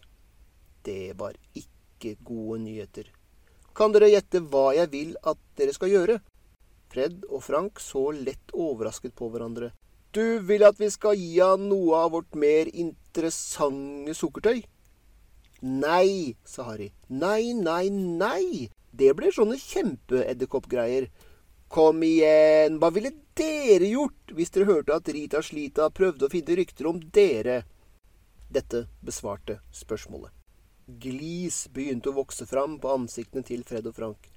[0.84, 3.08] Det var ikke gode nyheter.
[3.76, 6.20] Kan dere gjette hva jeg vil at dere skal gjøre?
[6.92, 9.72] Fred og Frank så lett overrasket på hverandre.
[10.16, 14.62] Du vil at vi skal gi han noe av vårt mer interessante sukkertøy?
[15.66, 16.88] Nei, sa Harry.
[17.12, 18.70] Nei, nei, nei.
[18.96, 21.10] Det blir sånne kjempeedderkoppgreier.
[21.68, 26.56] Kom igjen, hva ville dere gjort hvis dere hørte at Rita Slita prøvde å finne
[26.62, 27.58] rykter om dere?
[28.48, 30.32] Dette besvarte spørsmålet.
[30.86, 34.30] Glis begynte å vokse fram på ansiktene til Fred og Frank.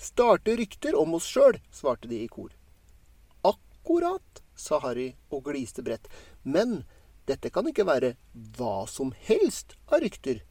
[0.00, 2.54] Starte rykter om oss sjøl, svarte de i kor.
[3.44, 6.08] Akkurat, sa Harry og gliste bredt.
[6.42, 6.82] Men
[7.28, 8.14] dette kan ikke være
[8.56, 10.42] hva som helst av rykter.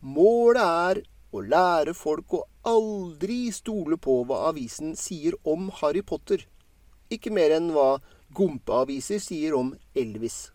[0.00, 1.02] Målet er
[1.34, 6.44] å lære folk å aldri stole på hva avisen sier om Harry Potter.
[7.12, 7.98] Ikke mer enn hva
[8.34, 10.50] gompeaviser sier om Elvis.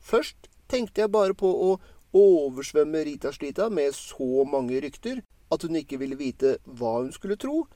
[0.00, 1.70] Først tenkte jeg bare på å
[2.16, 5.20] oversvømme Rita Slita med så mange rykter
[5.52, 7.66] at hun ikke ville vite hva hun skulle tro,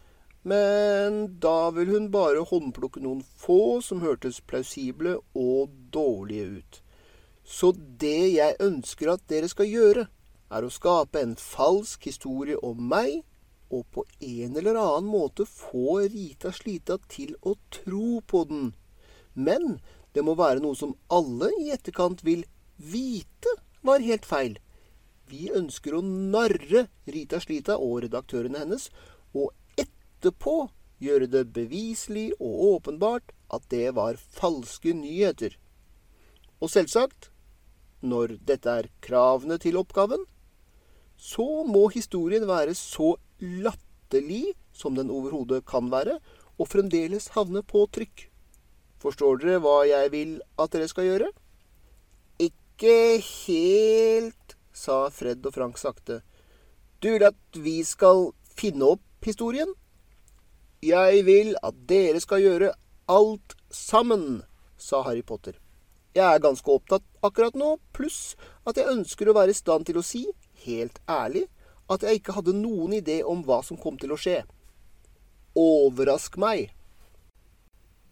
[0.42, 6.81] men da vil hun bare håndplukke noen få som hørtes plausible og dårlige ut.
[7.44, 10.07] Så det jeg ønsker at dere skal gjøre,
[10.52, 13.22] er å skape en falsk historie om meg
[13.72, 18.72] og på en eller annen måte få Rita Slita til å tro på den.
[19.33, 19.78] Men
[20.12, 22.44] det må være noe som alle i etterkant vil
[22.76, 24.59] vite var helt feil.
[25.33, 28.90] Vi ønsker å narre Rita Slita og redaktørene hennes,
[29.33, 29.55] og
[30.22, 30.70] etterpå
[31.02, 35.56] gjøre det beviselig og åpenbart at det var falske nyheter.
[36.62, 37.30] Og selvsagt,
[38.00, 40.22] når dette er kravene til oppgaven,
[41.18, 46.20] så må historien være så latterlig som den overhodet kan være,
[46.58, 48.28] og fremdeles havne på trykk.
[49.02, 51.30] Forstår dere hva jeg vil at dere skal gjøre?
[52.38, 56.22] Ikke helt, sa Fred og Frank sakte.
[57.02, 59.74] Du vil at vi skal finne opp historien?
[60.83, 62.73] Jeg vil at dere skal gjøre
[63.14, 64.40] alt sammen,
[64.75, 65.55] sa Harry Potter.
[66.11, 68.35] Jeg er ganske opptatt akkurat nå, pluss
[68.66, 70.25] at jeg ønsker å være i stand til å si,
[70.64, 71.45] helt ærlig,
[71.87, 74.40] at jeg ikke hadde noen idé om hva som kom til å skje.
[75.55, 76.75] Overrask meg!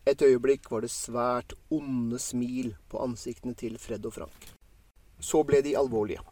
[0.07, 4.51] Et øyeblikk var det svært onde smil på ansiktene til Fred og Frank.
[5.19, 6.23] Så ble de alvorlige.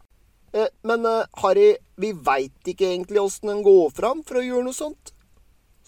[0.55, 4.69] Eh, men eh, Harry, vi veit ikke egentlig åssen en går fram for å gjøre
[4.71, 5.13] noe sånt.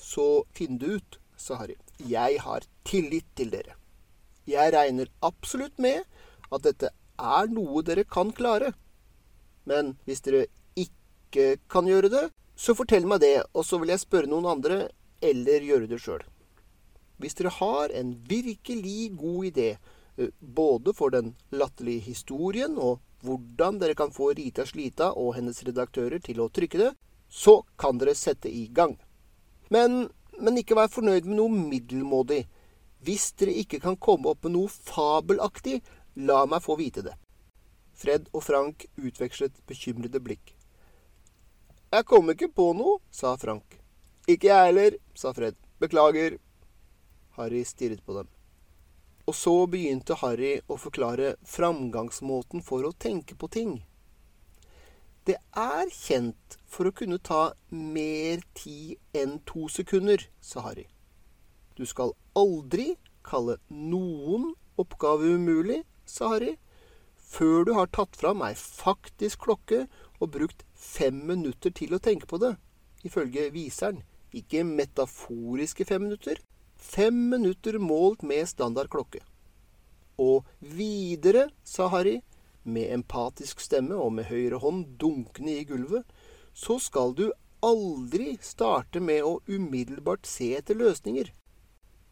[0.02, 1.78] Så finn det ut, sa Harry.
[2.02, 3.78] Jeg har tillit til dere.
[4.50, 6.02] Jeg regner absolutt med
[6.52, 6.90] at dette
[7.22, 8.74] er noe dere kan klare.
[9.70, 12.24] Men hvis dere ikke kan gjøre det,
[12.58, 14.88] så fortell meg det, og så vil jeg spørre noen andre,
[15.22, 16.24] eller gjøre det sjøl.
[17.22, 19.70] Hvis dere har en virkelig god idé,
[20.18, 25.62] eh, både for den latterlige historien og hvordan dere kan få Rita Slita og hennes
[25.64, 26.92] redaktører til å trykke det,
[27.30, 28.98] så kan dere sette i gang.
[29.72, 32.44] Men, men ikke vær fornøyd med noe middelmådig.
[33.02, 35.80] Hvis dere ikke kan komme opp med noe fabelaktig,
[36.28, 37.16] la meg få vite det.
[37.98, 40.54] Fred og Frank utvekslet bekymrede blikk.
[41.92, 43.78] Jeg kom ikke på noe, sa Frank.
[44.30, 45.58] Ikke jeg heller, sa Fred.
[45.82, 46.38] Beklager.
[47.38, 48.30] Harry stirret på dem.
[49.28, 53.74] Og så begynte Harry å forklare framgangsmåten for å tenke på ting.
[55.28, 60.88] Det er kjent for å kunne ta mer tid enn to sekunder, sa Harry.
[61.78, 62.96] Du skal aldri
[63.28, 66.56] kalle noen oppgave umulig, sa Harry,
[67.16, 69.86] før du har tatt fram ei faktisk klokke
[70.20, 72.56] og brukt fem minutter til å tenke på det,
[73.06, 74.02] ifølge viseren.
[74.34, 76.40] Ikke metaforiske fem minutter,
[76.82, 79.22] Fem minutter målt med standard klokke.
[80.18, 82.22] Og videre, sa Harry,
[82.64, 86.06] med empatisk stemme og med høyre hånd dunkende i gulvet,
[86.54, 91.32] så skal du aldri starte med å umiddelbart se etter løsninger.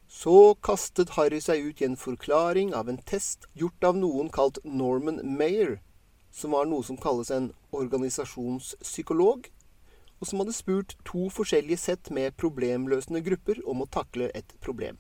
[0.10, 4.58] Så kastet Harry seg ut i en forklaring av en test gjort av noen kalt
[4.66, 5.78] Norman Mayer,
[6.32, 9.50] som var noe som kalles en organisasjonspsykolog,
[10.20, 14.98] og som hadde spurt to forskjellige sett med problemløsende grupper om å takle et problem.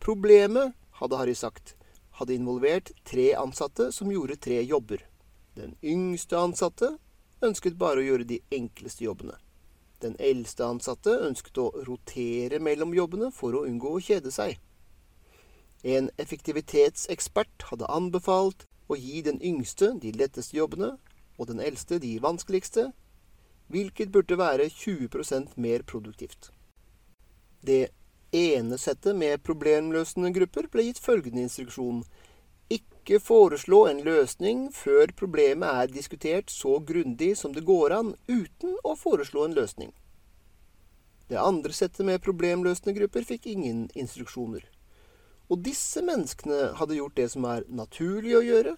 [0.00, 1.76] Problemet, hadde Harry sagt,
[2.20, 5.02] hadde involvert tre ansatte som gjorde tre jobber.
[5.56, 6.94] Den yngste ansatte
[7.42, 9.36] ønsket bare å gjøre de enkleste jobbene.
[10.00, 14.56] Den eldste ansatte ønsket å rotere mellom jobbene for å unngå å kjede seg.
[15.84, 20.94] En effektivitetsekspert hadde anbefalt å gi den yngste de letteste jobbene
[21.40, 22.90] og den eldste de vanskeligste,
[23.72, 26.50] hvilket burde være 20% mer produktivt.
[27.64, 27.88] Det
[28.32, 32.04] ene settet med problemløsende grupper ble gitt følgende instruksjon
[32.70, 38.76] ikke foreslå en løsning før problemet er diskutert så grundig som det går an, uten
[38.86, 39.90] å foreslå en løsning.
[41.30, 44.62] Det andre settet med problemløsende grupper fikk ingen instruksjoner.
[45.50, 48.76] Og disse menneskene hadde gjort det som er naturlig å gjøre,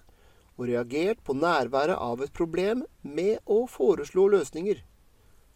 [0.57, 4.81] og reagert på nærværet av et problem med å foreslå løsninger.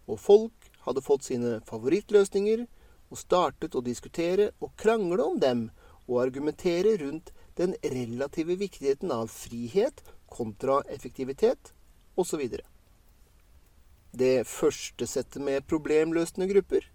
[0.09, 2.67] Og folk hadde fått sine favorittløsninger
[3.11, 5.69] og startet å diskutere og krangle om dem
[6.07, 11.73] og argumentere rundt den relative viktigheten av frihet kontra effektivitet
[12.17, 12.43] osv.
[14.17, 16.87] Det første settet med problemløsende grupper,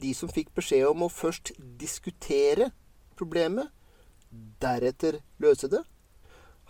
[0.00, 2.70] de som fikk beskjed om å først diskutere
[3.16, 3.70] problemet,
[4.60, 5.82] deretter løse det,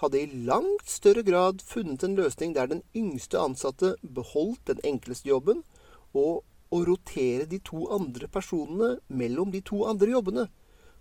[0.01, 5.31] hadde i langt større grad funnet en løsning der den yngste ansatte beholdt den enkleste
[5.31, 5.65] jobben,
[6.13, 10.47] og å rotere de to andre personene mellom de to andre jobbene.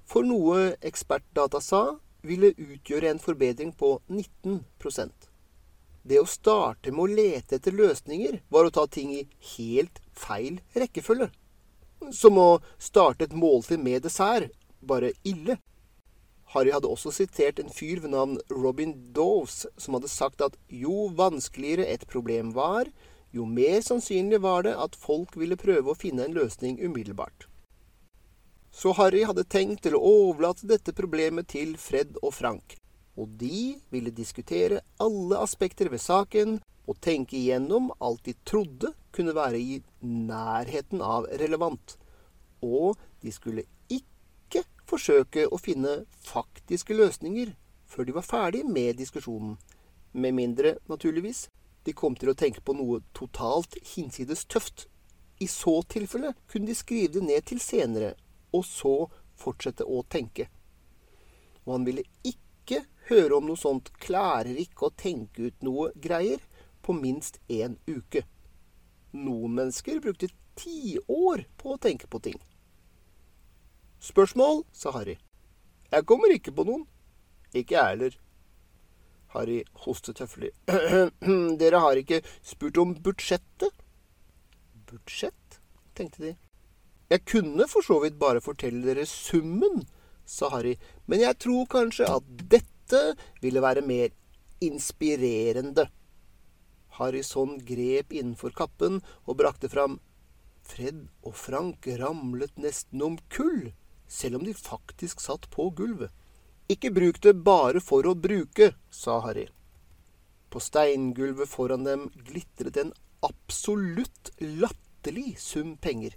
[0.06, 1.84] For noe ekspertdata sa,
[2.26, 5.30] ville utgjøre en forbedring på 19%
[6.06, 9.24] Det å starte med å lete etter løsninger var å ta ting i
[9.56, 11.32] helt feil rekkefølge.
[12.14, 14.52] Som å starte et måltid med dessert,
[14.82, 15.58] bare ille.
[16.54, 21.10] Harry hadde også sitert en fyr ved navn Robin Doves, som hadde sagt at jo
[21.18, 22.92] vanskeligere et problem var,
[23.36, 27.50] jo mer sannsynlig var det at folk ville prøve å finne en løsning umiddelbart.
[28.76, 32.78] Så Harry hadde tenkt til å overlate dette problemet til Fred og Frank,
[33.16, 39.36] og de ville diskutere alle aspekter ved saken og tenke igjennom alt de trodde kunne
[39.36, 41.96] være i nærheten av relevant,
[42.64, 47.56] og de skulle ikke forsøke å finne faktiske løsninger
[47.90, 49.56] før de var ferdig med diskusjonen.
[50.16, 51.48] Med mindre, naturligvis,
[51.86, 54.88] de kom til å tenke på noe totalt hinsides tøft.
[55.40, 58.14] I så tilfelle kunne de skrive det ned til senere,
[58.56, 58.96] og så
[59.38, 60.48] fortsette å tenke.
[61.66, 66.42] Og han ville ikke høre om noe sånt klarer ikke å tenke ut noe greier
[66.86, 68.24] på minst én uke.
[69.14, 72.40] Noen mennesker brukte tiår på å tenke på ting.
[74.02, 75.18] Spørsmål, sa Harry.
[75.92, 76.86] Jeg kommer ikke på noen.
[77.56, 78.18] Ikke jeg heller.
[79.36, 80.52] Harry hostet høflig.
[81.62, 83.74] Dere har ikke spurt om budsjettet?
[84.90, 85.60] Budsjett?
[85.96, 86.34] tenkte de.
[87.12, 89.86] Jeg kunne for så vidt bare fortelle dere summen,
[90.26, 90.74] sa Harry,
[91.06, 93.02] men jeg tror kanskje at dette
[93.44, 94.10] ville være mer
[94.66, 95.86] inspirerende.
[96.98, 100.00] Harrison grep innenfor kappen og brakte fram
[100.66, 103.70] Fred og Frank ramlet nesten om kull,
[104.08, 106.10] selv om de faktisk satt på gulvet.
[106.68, 109.46] Ikke bruk det bare for å bruke, sa Harry.
[110.50, 112.94] På steingulvet foran dem glitret en
[113.26, 116.16] absolutt latterlig sum penger.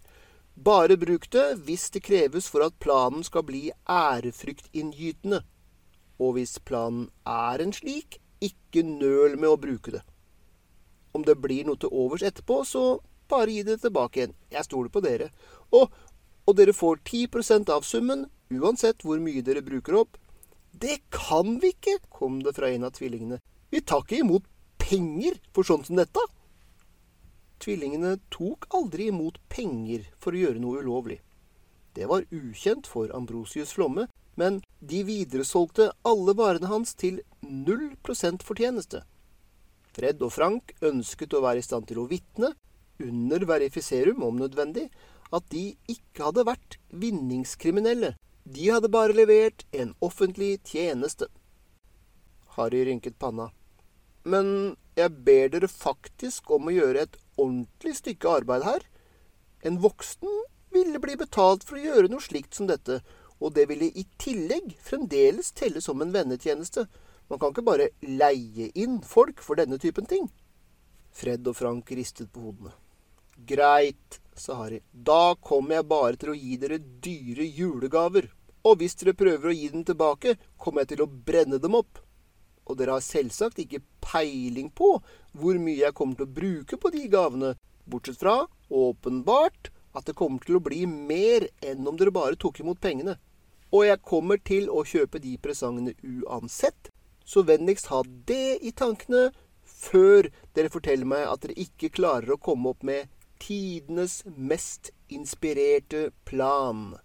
[0.57, 5.43] Bare bruk det hvis det kreves for at planen skal bli ærefryktinngytende.
[6.19, 10.01] Og hvis planen er en slik, ikke nøl med å bruke det.
[11.13, 14.35] Om det blir noe til overs etterpå, så bare gi det tilbake igjen.
[14.49, 15.29] Jeg stoler på dere.
[15.77, 15.93] Og,
[16.49, 20.17] og dere får 10% av summen, uansett hvor mye dere bruker opp.
[20.81, 23.41] Det kan vi ikke, kom det fra en av tvillingene.
[23.71, 24.45] Vi tar ikke imot
[24.79, 26.23] penger for sånn som dette.
[27.59, 31.19] Tvillingene tok aldri imot penger for å gjøre noe ulovlig.
[31.99, 34.07] Det var ukjent for Ambrosius Flomme,
[34.39, 39.03] men de videresolgte alle varene hans til null prosent fortjeneste.
[39.97, 42.53] Fred og Frank ønsket å være i stand til å vitne,
[43.03, 44.87] under verifiserum om nødvendig,
[45.35, 48.15] at de ikke hadde vært vinningskriminelle.
[48.51, 51.27] De hadde bare levert en offentlig tjeneste.
[52.57, 53.51] Harry rynket panna.
[54.25, 58.87] Men jeg ber dere faktisk om å gjøre et ordentlig stykke arbeid her.
[59.69, 60.33] En voksen
[60.73, 63.03] ville bli betalt for å gjøre noe slikt som dette,
[63.37, 66.87] og det ville i tillegg fremdeles telle som en vennetjeneste.
[67.29, 70.25] Man kan ikke bare leie inn folk for denne typen ting.
[71.13, 72.73] Fred og Frank ristet på hodene.
[73.45, 74.81] Greit, sa Harry.
[74.93, 78.33] Da kommer jeg bare til å gi dere dyre julegaver.
[78.67, 82.01] Og hvis dere prøver å gi dem tilbake, kommer jeg til å brenne dem opp.
[82.69, 84.99] Og dere har selvsagt ikke peiling på
[85.39, 87.55] hvor mye jeg kommer til å bruke på de gavene,
[87.89, 92.61] bortsett fra, åpenbart, at det kommer til å bli mer enn om dere bare tok
[92.61, 93.17] imot pengene.
[93.73, 96.91] Og jeg kommer til å kjøpe de presangene uansett,
[97.25, 99.29] så vennligst ha det i tankene
[99.69, 106.09] før dere forteller meg at dere ikke klarer å komme opp med tidenes mest inspirerte
[106.29, 106.97] plan.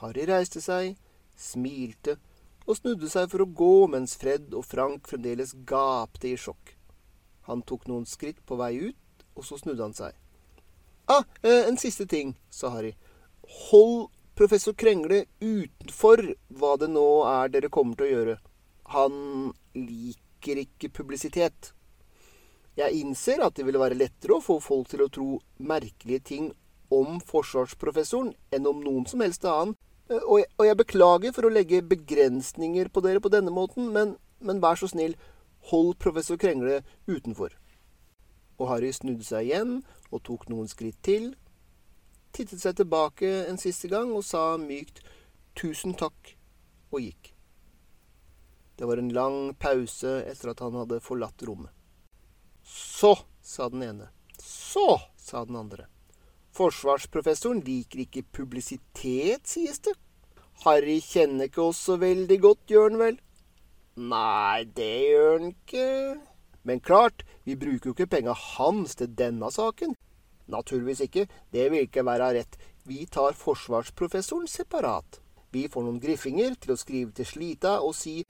[0.00, 0.96] Harry reiste seg,
[1.38, 2.16] smilte
[2.64, 6.74] og snudde seg for å gå mens Fred og Frank fremdeles gapte i sjokk.
[7.48, 10.16] Han tok noen skritt på vei ut, og så snudde han seg.
[11.12, 12.94] Ah, eh, en siste ting, sa Harry.
[13.68, 16.22] Hold professor Krengle utenfor
[16.56, 18.36] hva det nå er dere kommer til å gjøre.
[18.96, 19.14] Han
[19.76, 21.74] liker ikke publisitet.
[22.74, 25.28] Jeg innser at det ville være lettere å få folk til å tro
[25.62, 26.48] merkelige ting
[26.94, 29.74] om forsvarsprofessoren enn om noen som helst annen,
[30.10, 33.90] eh, og jeg, og jeg beklager for å legge begrensninger på dere på denne måten,
[33.94, 35.16] men, men vær så snill,
[35.70, 37.54] hold professor Krengle utenfor.
[38.60, 39.78] Og Harry snudde seg igjen
[40.10, 41.32] og tok noen skritt til,
[42.34, 45.02] tittet seg tilbake en siste gang og sa mykt
[45.58, 46.34] tusen takk
[46.94, 47.30] og gikk.
[48.74, 51.70] Det var en lang pause etter at han hadde forlatt rommet.
[52.64, 54.08] Så, sa den ene.
[54.42, 55.86] Så, sa den andre.
[56.54, 59.94] Forsvarsprofessoren liker ikke publisitet, sies det.
[60.62, 63.16] Harry kjenner ikke oss så veldig godt, gjør han vel?
[64.12, 65.88] Nei, det gjør han ikke.
[66.64, 69.96] Men klart, vi bruker jo ikke penga hans til denne saken.
[70.46, 72.56] Naturligvis ikke, det vil ikke være rett.
[72.86, 75.20] Vi tar forsvarsprofessoren separat.
[75.50, 78.20] Vi får noen griffinger til å skrive til Slita og si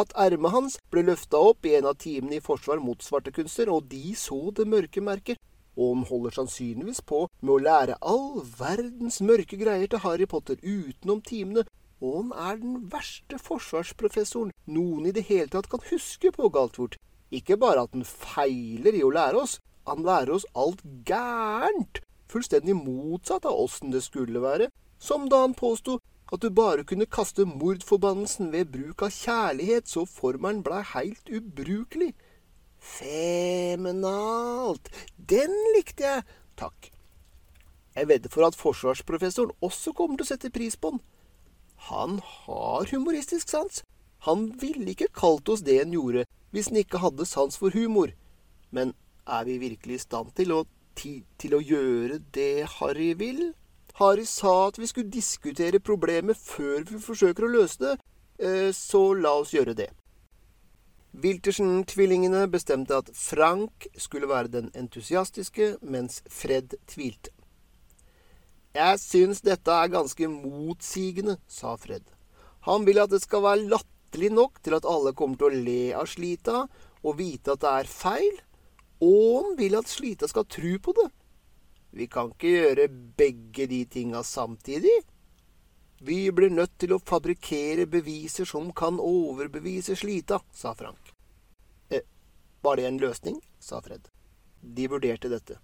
[0.00, 3.88] at ermet hans ble løfta opp i en av timene i forsvar mot svartekunster, og
[3.90, 5.40] de så det mørke merket.
[5.78, 10.58] Og han holder sannsynligvis på med å lære all verdens mørke greier til Harry Potter
[10.62, 11.66] utenom timene,
[12.00, 16.96] og han er den verste forsvarsprofessoren noen i det hele tatt kan huske på Galtvort.
[17.30, 22.00] Ikke bare at han feiler i å lære oss, han lærer oss alt gærent,
[22.30, 25.98] fullstendig motsatt av åssen det skulle være, som da han påsto
[26.30, 32.12] at du bare kunne kaste mordforbannelsen ved bruk av kjærlighet så formelen blei heilt ubrukelig.
[32.80, 33.90] Feminalt!
[35.30, 36.22] Den likte jeg!
[36.58, 36.90] Takk.
[37.94, 41.02] Jeg vedder for at forsvarsprofessoren også kommer til å sette pris på den.
[41.90, 43.82] Han har humoristisk sans.
[44.26, 48.10] Han ville ikke kalt oss det han gjorde hvis han ikke hadde sans for humor.
[48.74, 48.92] Men
[49.26, 50.64] er vi virkelig i stand til å,
[50.98, 53.52] til å gjøre det Harry vil?
[54.00, 57.96] Harry sa at vi skulle diskutere problemet før vi forsøker å løse det,
[58.42, 59.90] eh, så la oss gjøre det.
[61.10, 67.32] Wiltersen-tvillingene bestemte at Frank skulle være den entusiastiske, mens Fred tvilte.
[68.74, 72.04] Jeg syns dette er ganske motsigende, sa Fred.
[72.68, 75.80] Han vil at det skal være latterlig nok til at alle kommer til å le
[75.98, 76.62] av Slita
[77.02, 78.38] og vite at det er feil,
[79.02, 81.08] og han vil at Slita skal tro på det.
[81.90, 82.86] Vi kan ikke gjøre
[83.18, 85.00] begge de tinga samtidig.
[86.02, 91.12] Vi blir nødt til å fabrikkere beviser som kan overbevise Slita, sa Frank.
[91.92, 92.06] Eh,
[92.64, 93.36] var det en løsning?
[93.60, 94.08] sa Fred.
[94.62, 95.58] De vurderte dette.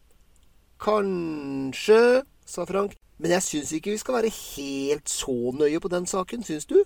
[0.77, 6.05] Kanskje, sa Frank, men jeg syns ikke vi skal være helt så nøye på den
[6.05, 6.83] saken, syns du?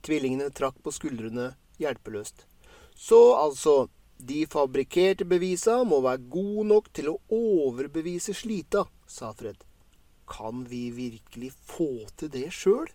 [0.00, 2.46] Tvillingene trakk på skuldrene hjelpeløst.
[2.96, 9.60] Så altså, de fabrikkerte bevisa må være gode nok til å overbevise Slita, sa Fred.
[10.30, 12.86] Kan vi virkelig få til det sjøl?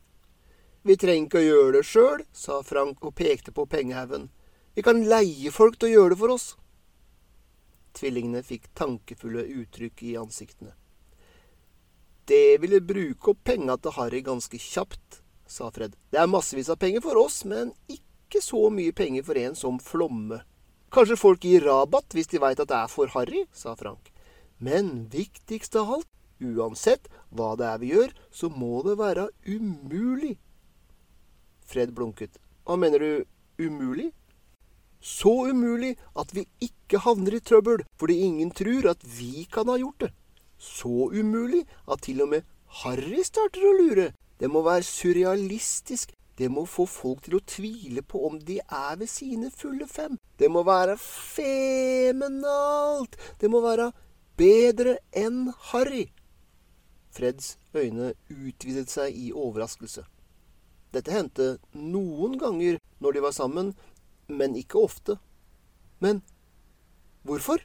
[0.86, 4.30] Vi trenger ikke å gjøre det sjøl, sa Frank og pekte på pengehaugen.
[4.76, 6.48] Vi kan leie folk til å gjøre det for oss.
[7.96, 10.76] Tvillingene fikk tankefulle uttrykk i ansiktene.
[12.26, 15.94] Det ville bruke opp penga til Harry ganske kjapt, sa Fred.
[16.10, 19.78] Det er massevis av penger for oss, men ikke så mye penger for en som
[19.82, 20.42] Flomme.
[20.94, 24.10] Kanskje folk gir rabatt hvis de veit at det er for Harry, sa Frank.
[24.58, 30.36] Men viktigst av alt, uansett hva det er vi gjør, så må det være umulig.
[31.66, 32.38] Fred blunket.
[32.66, 33.26] Hva mener du
[33.62, 34.12] umulig?
[35.06, 39.78] Så umulig at vi ikke havner i trøbbel fordi ingen tror at vi kan ha
[39.78, 40.12] gjort det.
[40.58, 42.42] Så umulig at til og med
[42.82, 44.12] Harry starter å lure.
[44.40, 46.12] Det må være surrealistisk.
[46.36, 50.18] Det må få folk til å tvile på om de er ved sine fulle fem.
[50.36, 51.56] Det må være femenalt.
[53.40, 53.92] Det må være
[54.36, 56.12] bedre enn Harry.
[57.16, 60.04] Freds øyne utvidet seg i overraskelse.
[60.92, 63.72] Dette hendte noen ganger når de var sammen,
[64.28, 65.18] men ikke ofte.
[66.04, 66.22] Men
[67.24, 67.64] hvorfor?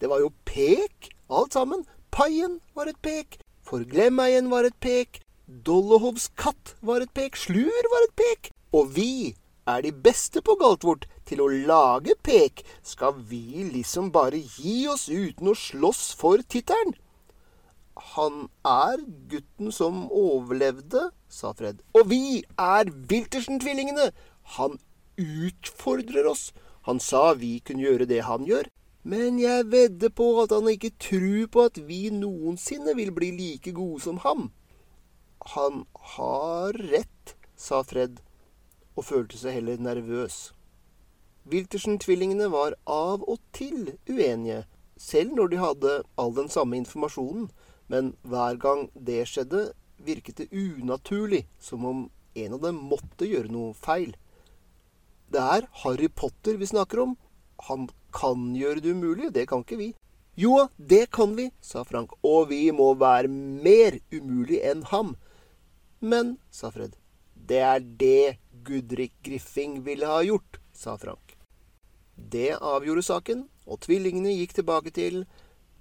[0.00, 1.86] Det var jo pek, alt sammen.
[2.10, 3.38] Paien var et pek.
[3.66, 5.20] Forglemmeien var et pek.
[5.46, 7.38] Dollehovs katt var et pek.
[7.38, 8.50] Slur var et pek.
[8.74, 12.62] Og vi er de beste på Galtvort til å lage pek.
[12.82, 16.94] Skal vi liksom bare gi oss uten å slåss for tittelen?
[17.96, 21.80] Han er gutten som overlevde, sa Fred.
[21.96, 24.10] Og vi er Wiltersen-tvillingene.
[24.58, 24.76] Han
[25.16, 26.50] utfordrer oss.
[26.86, 28.68] Han sa vi kunne gjøre det han gjør.
[29.06, 33.72] Men jeg vedder på at han ikke tror på at vi noensinne vil bli like
[33.72, 34.50] gode som ham.
[35.54, 35.84] Han
[36.16, 38.18] har rett, sa Fred,
[38.98, 40.50] og følte seg heller nervøs.
[41.46, 44.64] Wiltersen-tvillingene var av og til uenige,
[44.98, 47.46] selv når de hadde all den samme informasjonen,
[47.92, 49.70] men hver gang det skjedde,
[50.06, 52.06] virket det unaturlig, som om
[52.36, 54.14] en av dem måtte gjøre noe feil.
[55.32, 57.14] Det er Harry Potter vi snakker om.
[57.70, 59.88] Han kan gjøre det umulig, det kan ikke vi.
[60.36, 65.14] Jo, det kan vi, sa Frank, og vi må være mer umulig enn ham.
[66.04, 66.92] Men, sa Fred,
[67.32, 71.36] det er det Gudrik Griffing ville ha gjort, sa Frank.
[72.16, 75.24] Det avgjorde saken, og tvillingene gikk tilbake til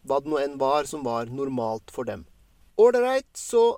[0.05, 2.25] hva det nå enn var som var normalt for dem.
[2.77, 3.77] Ålreit, så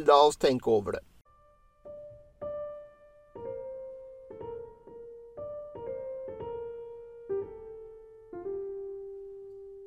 [0.00, 1.04] la oss tenke over det.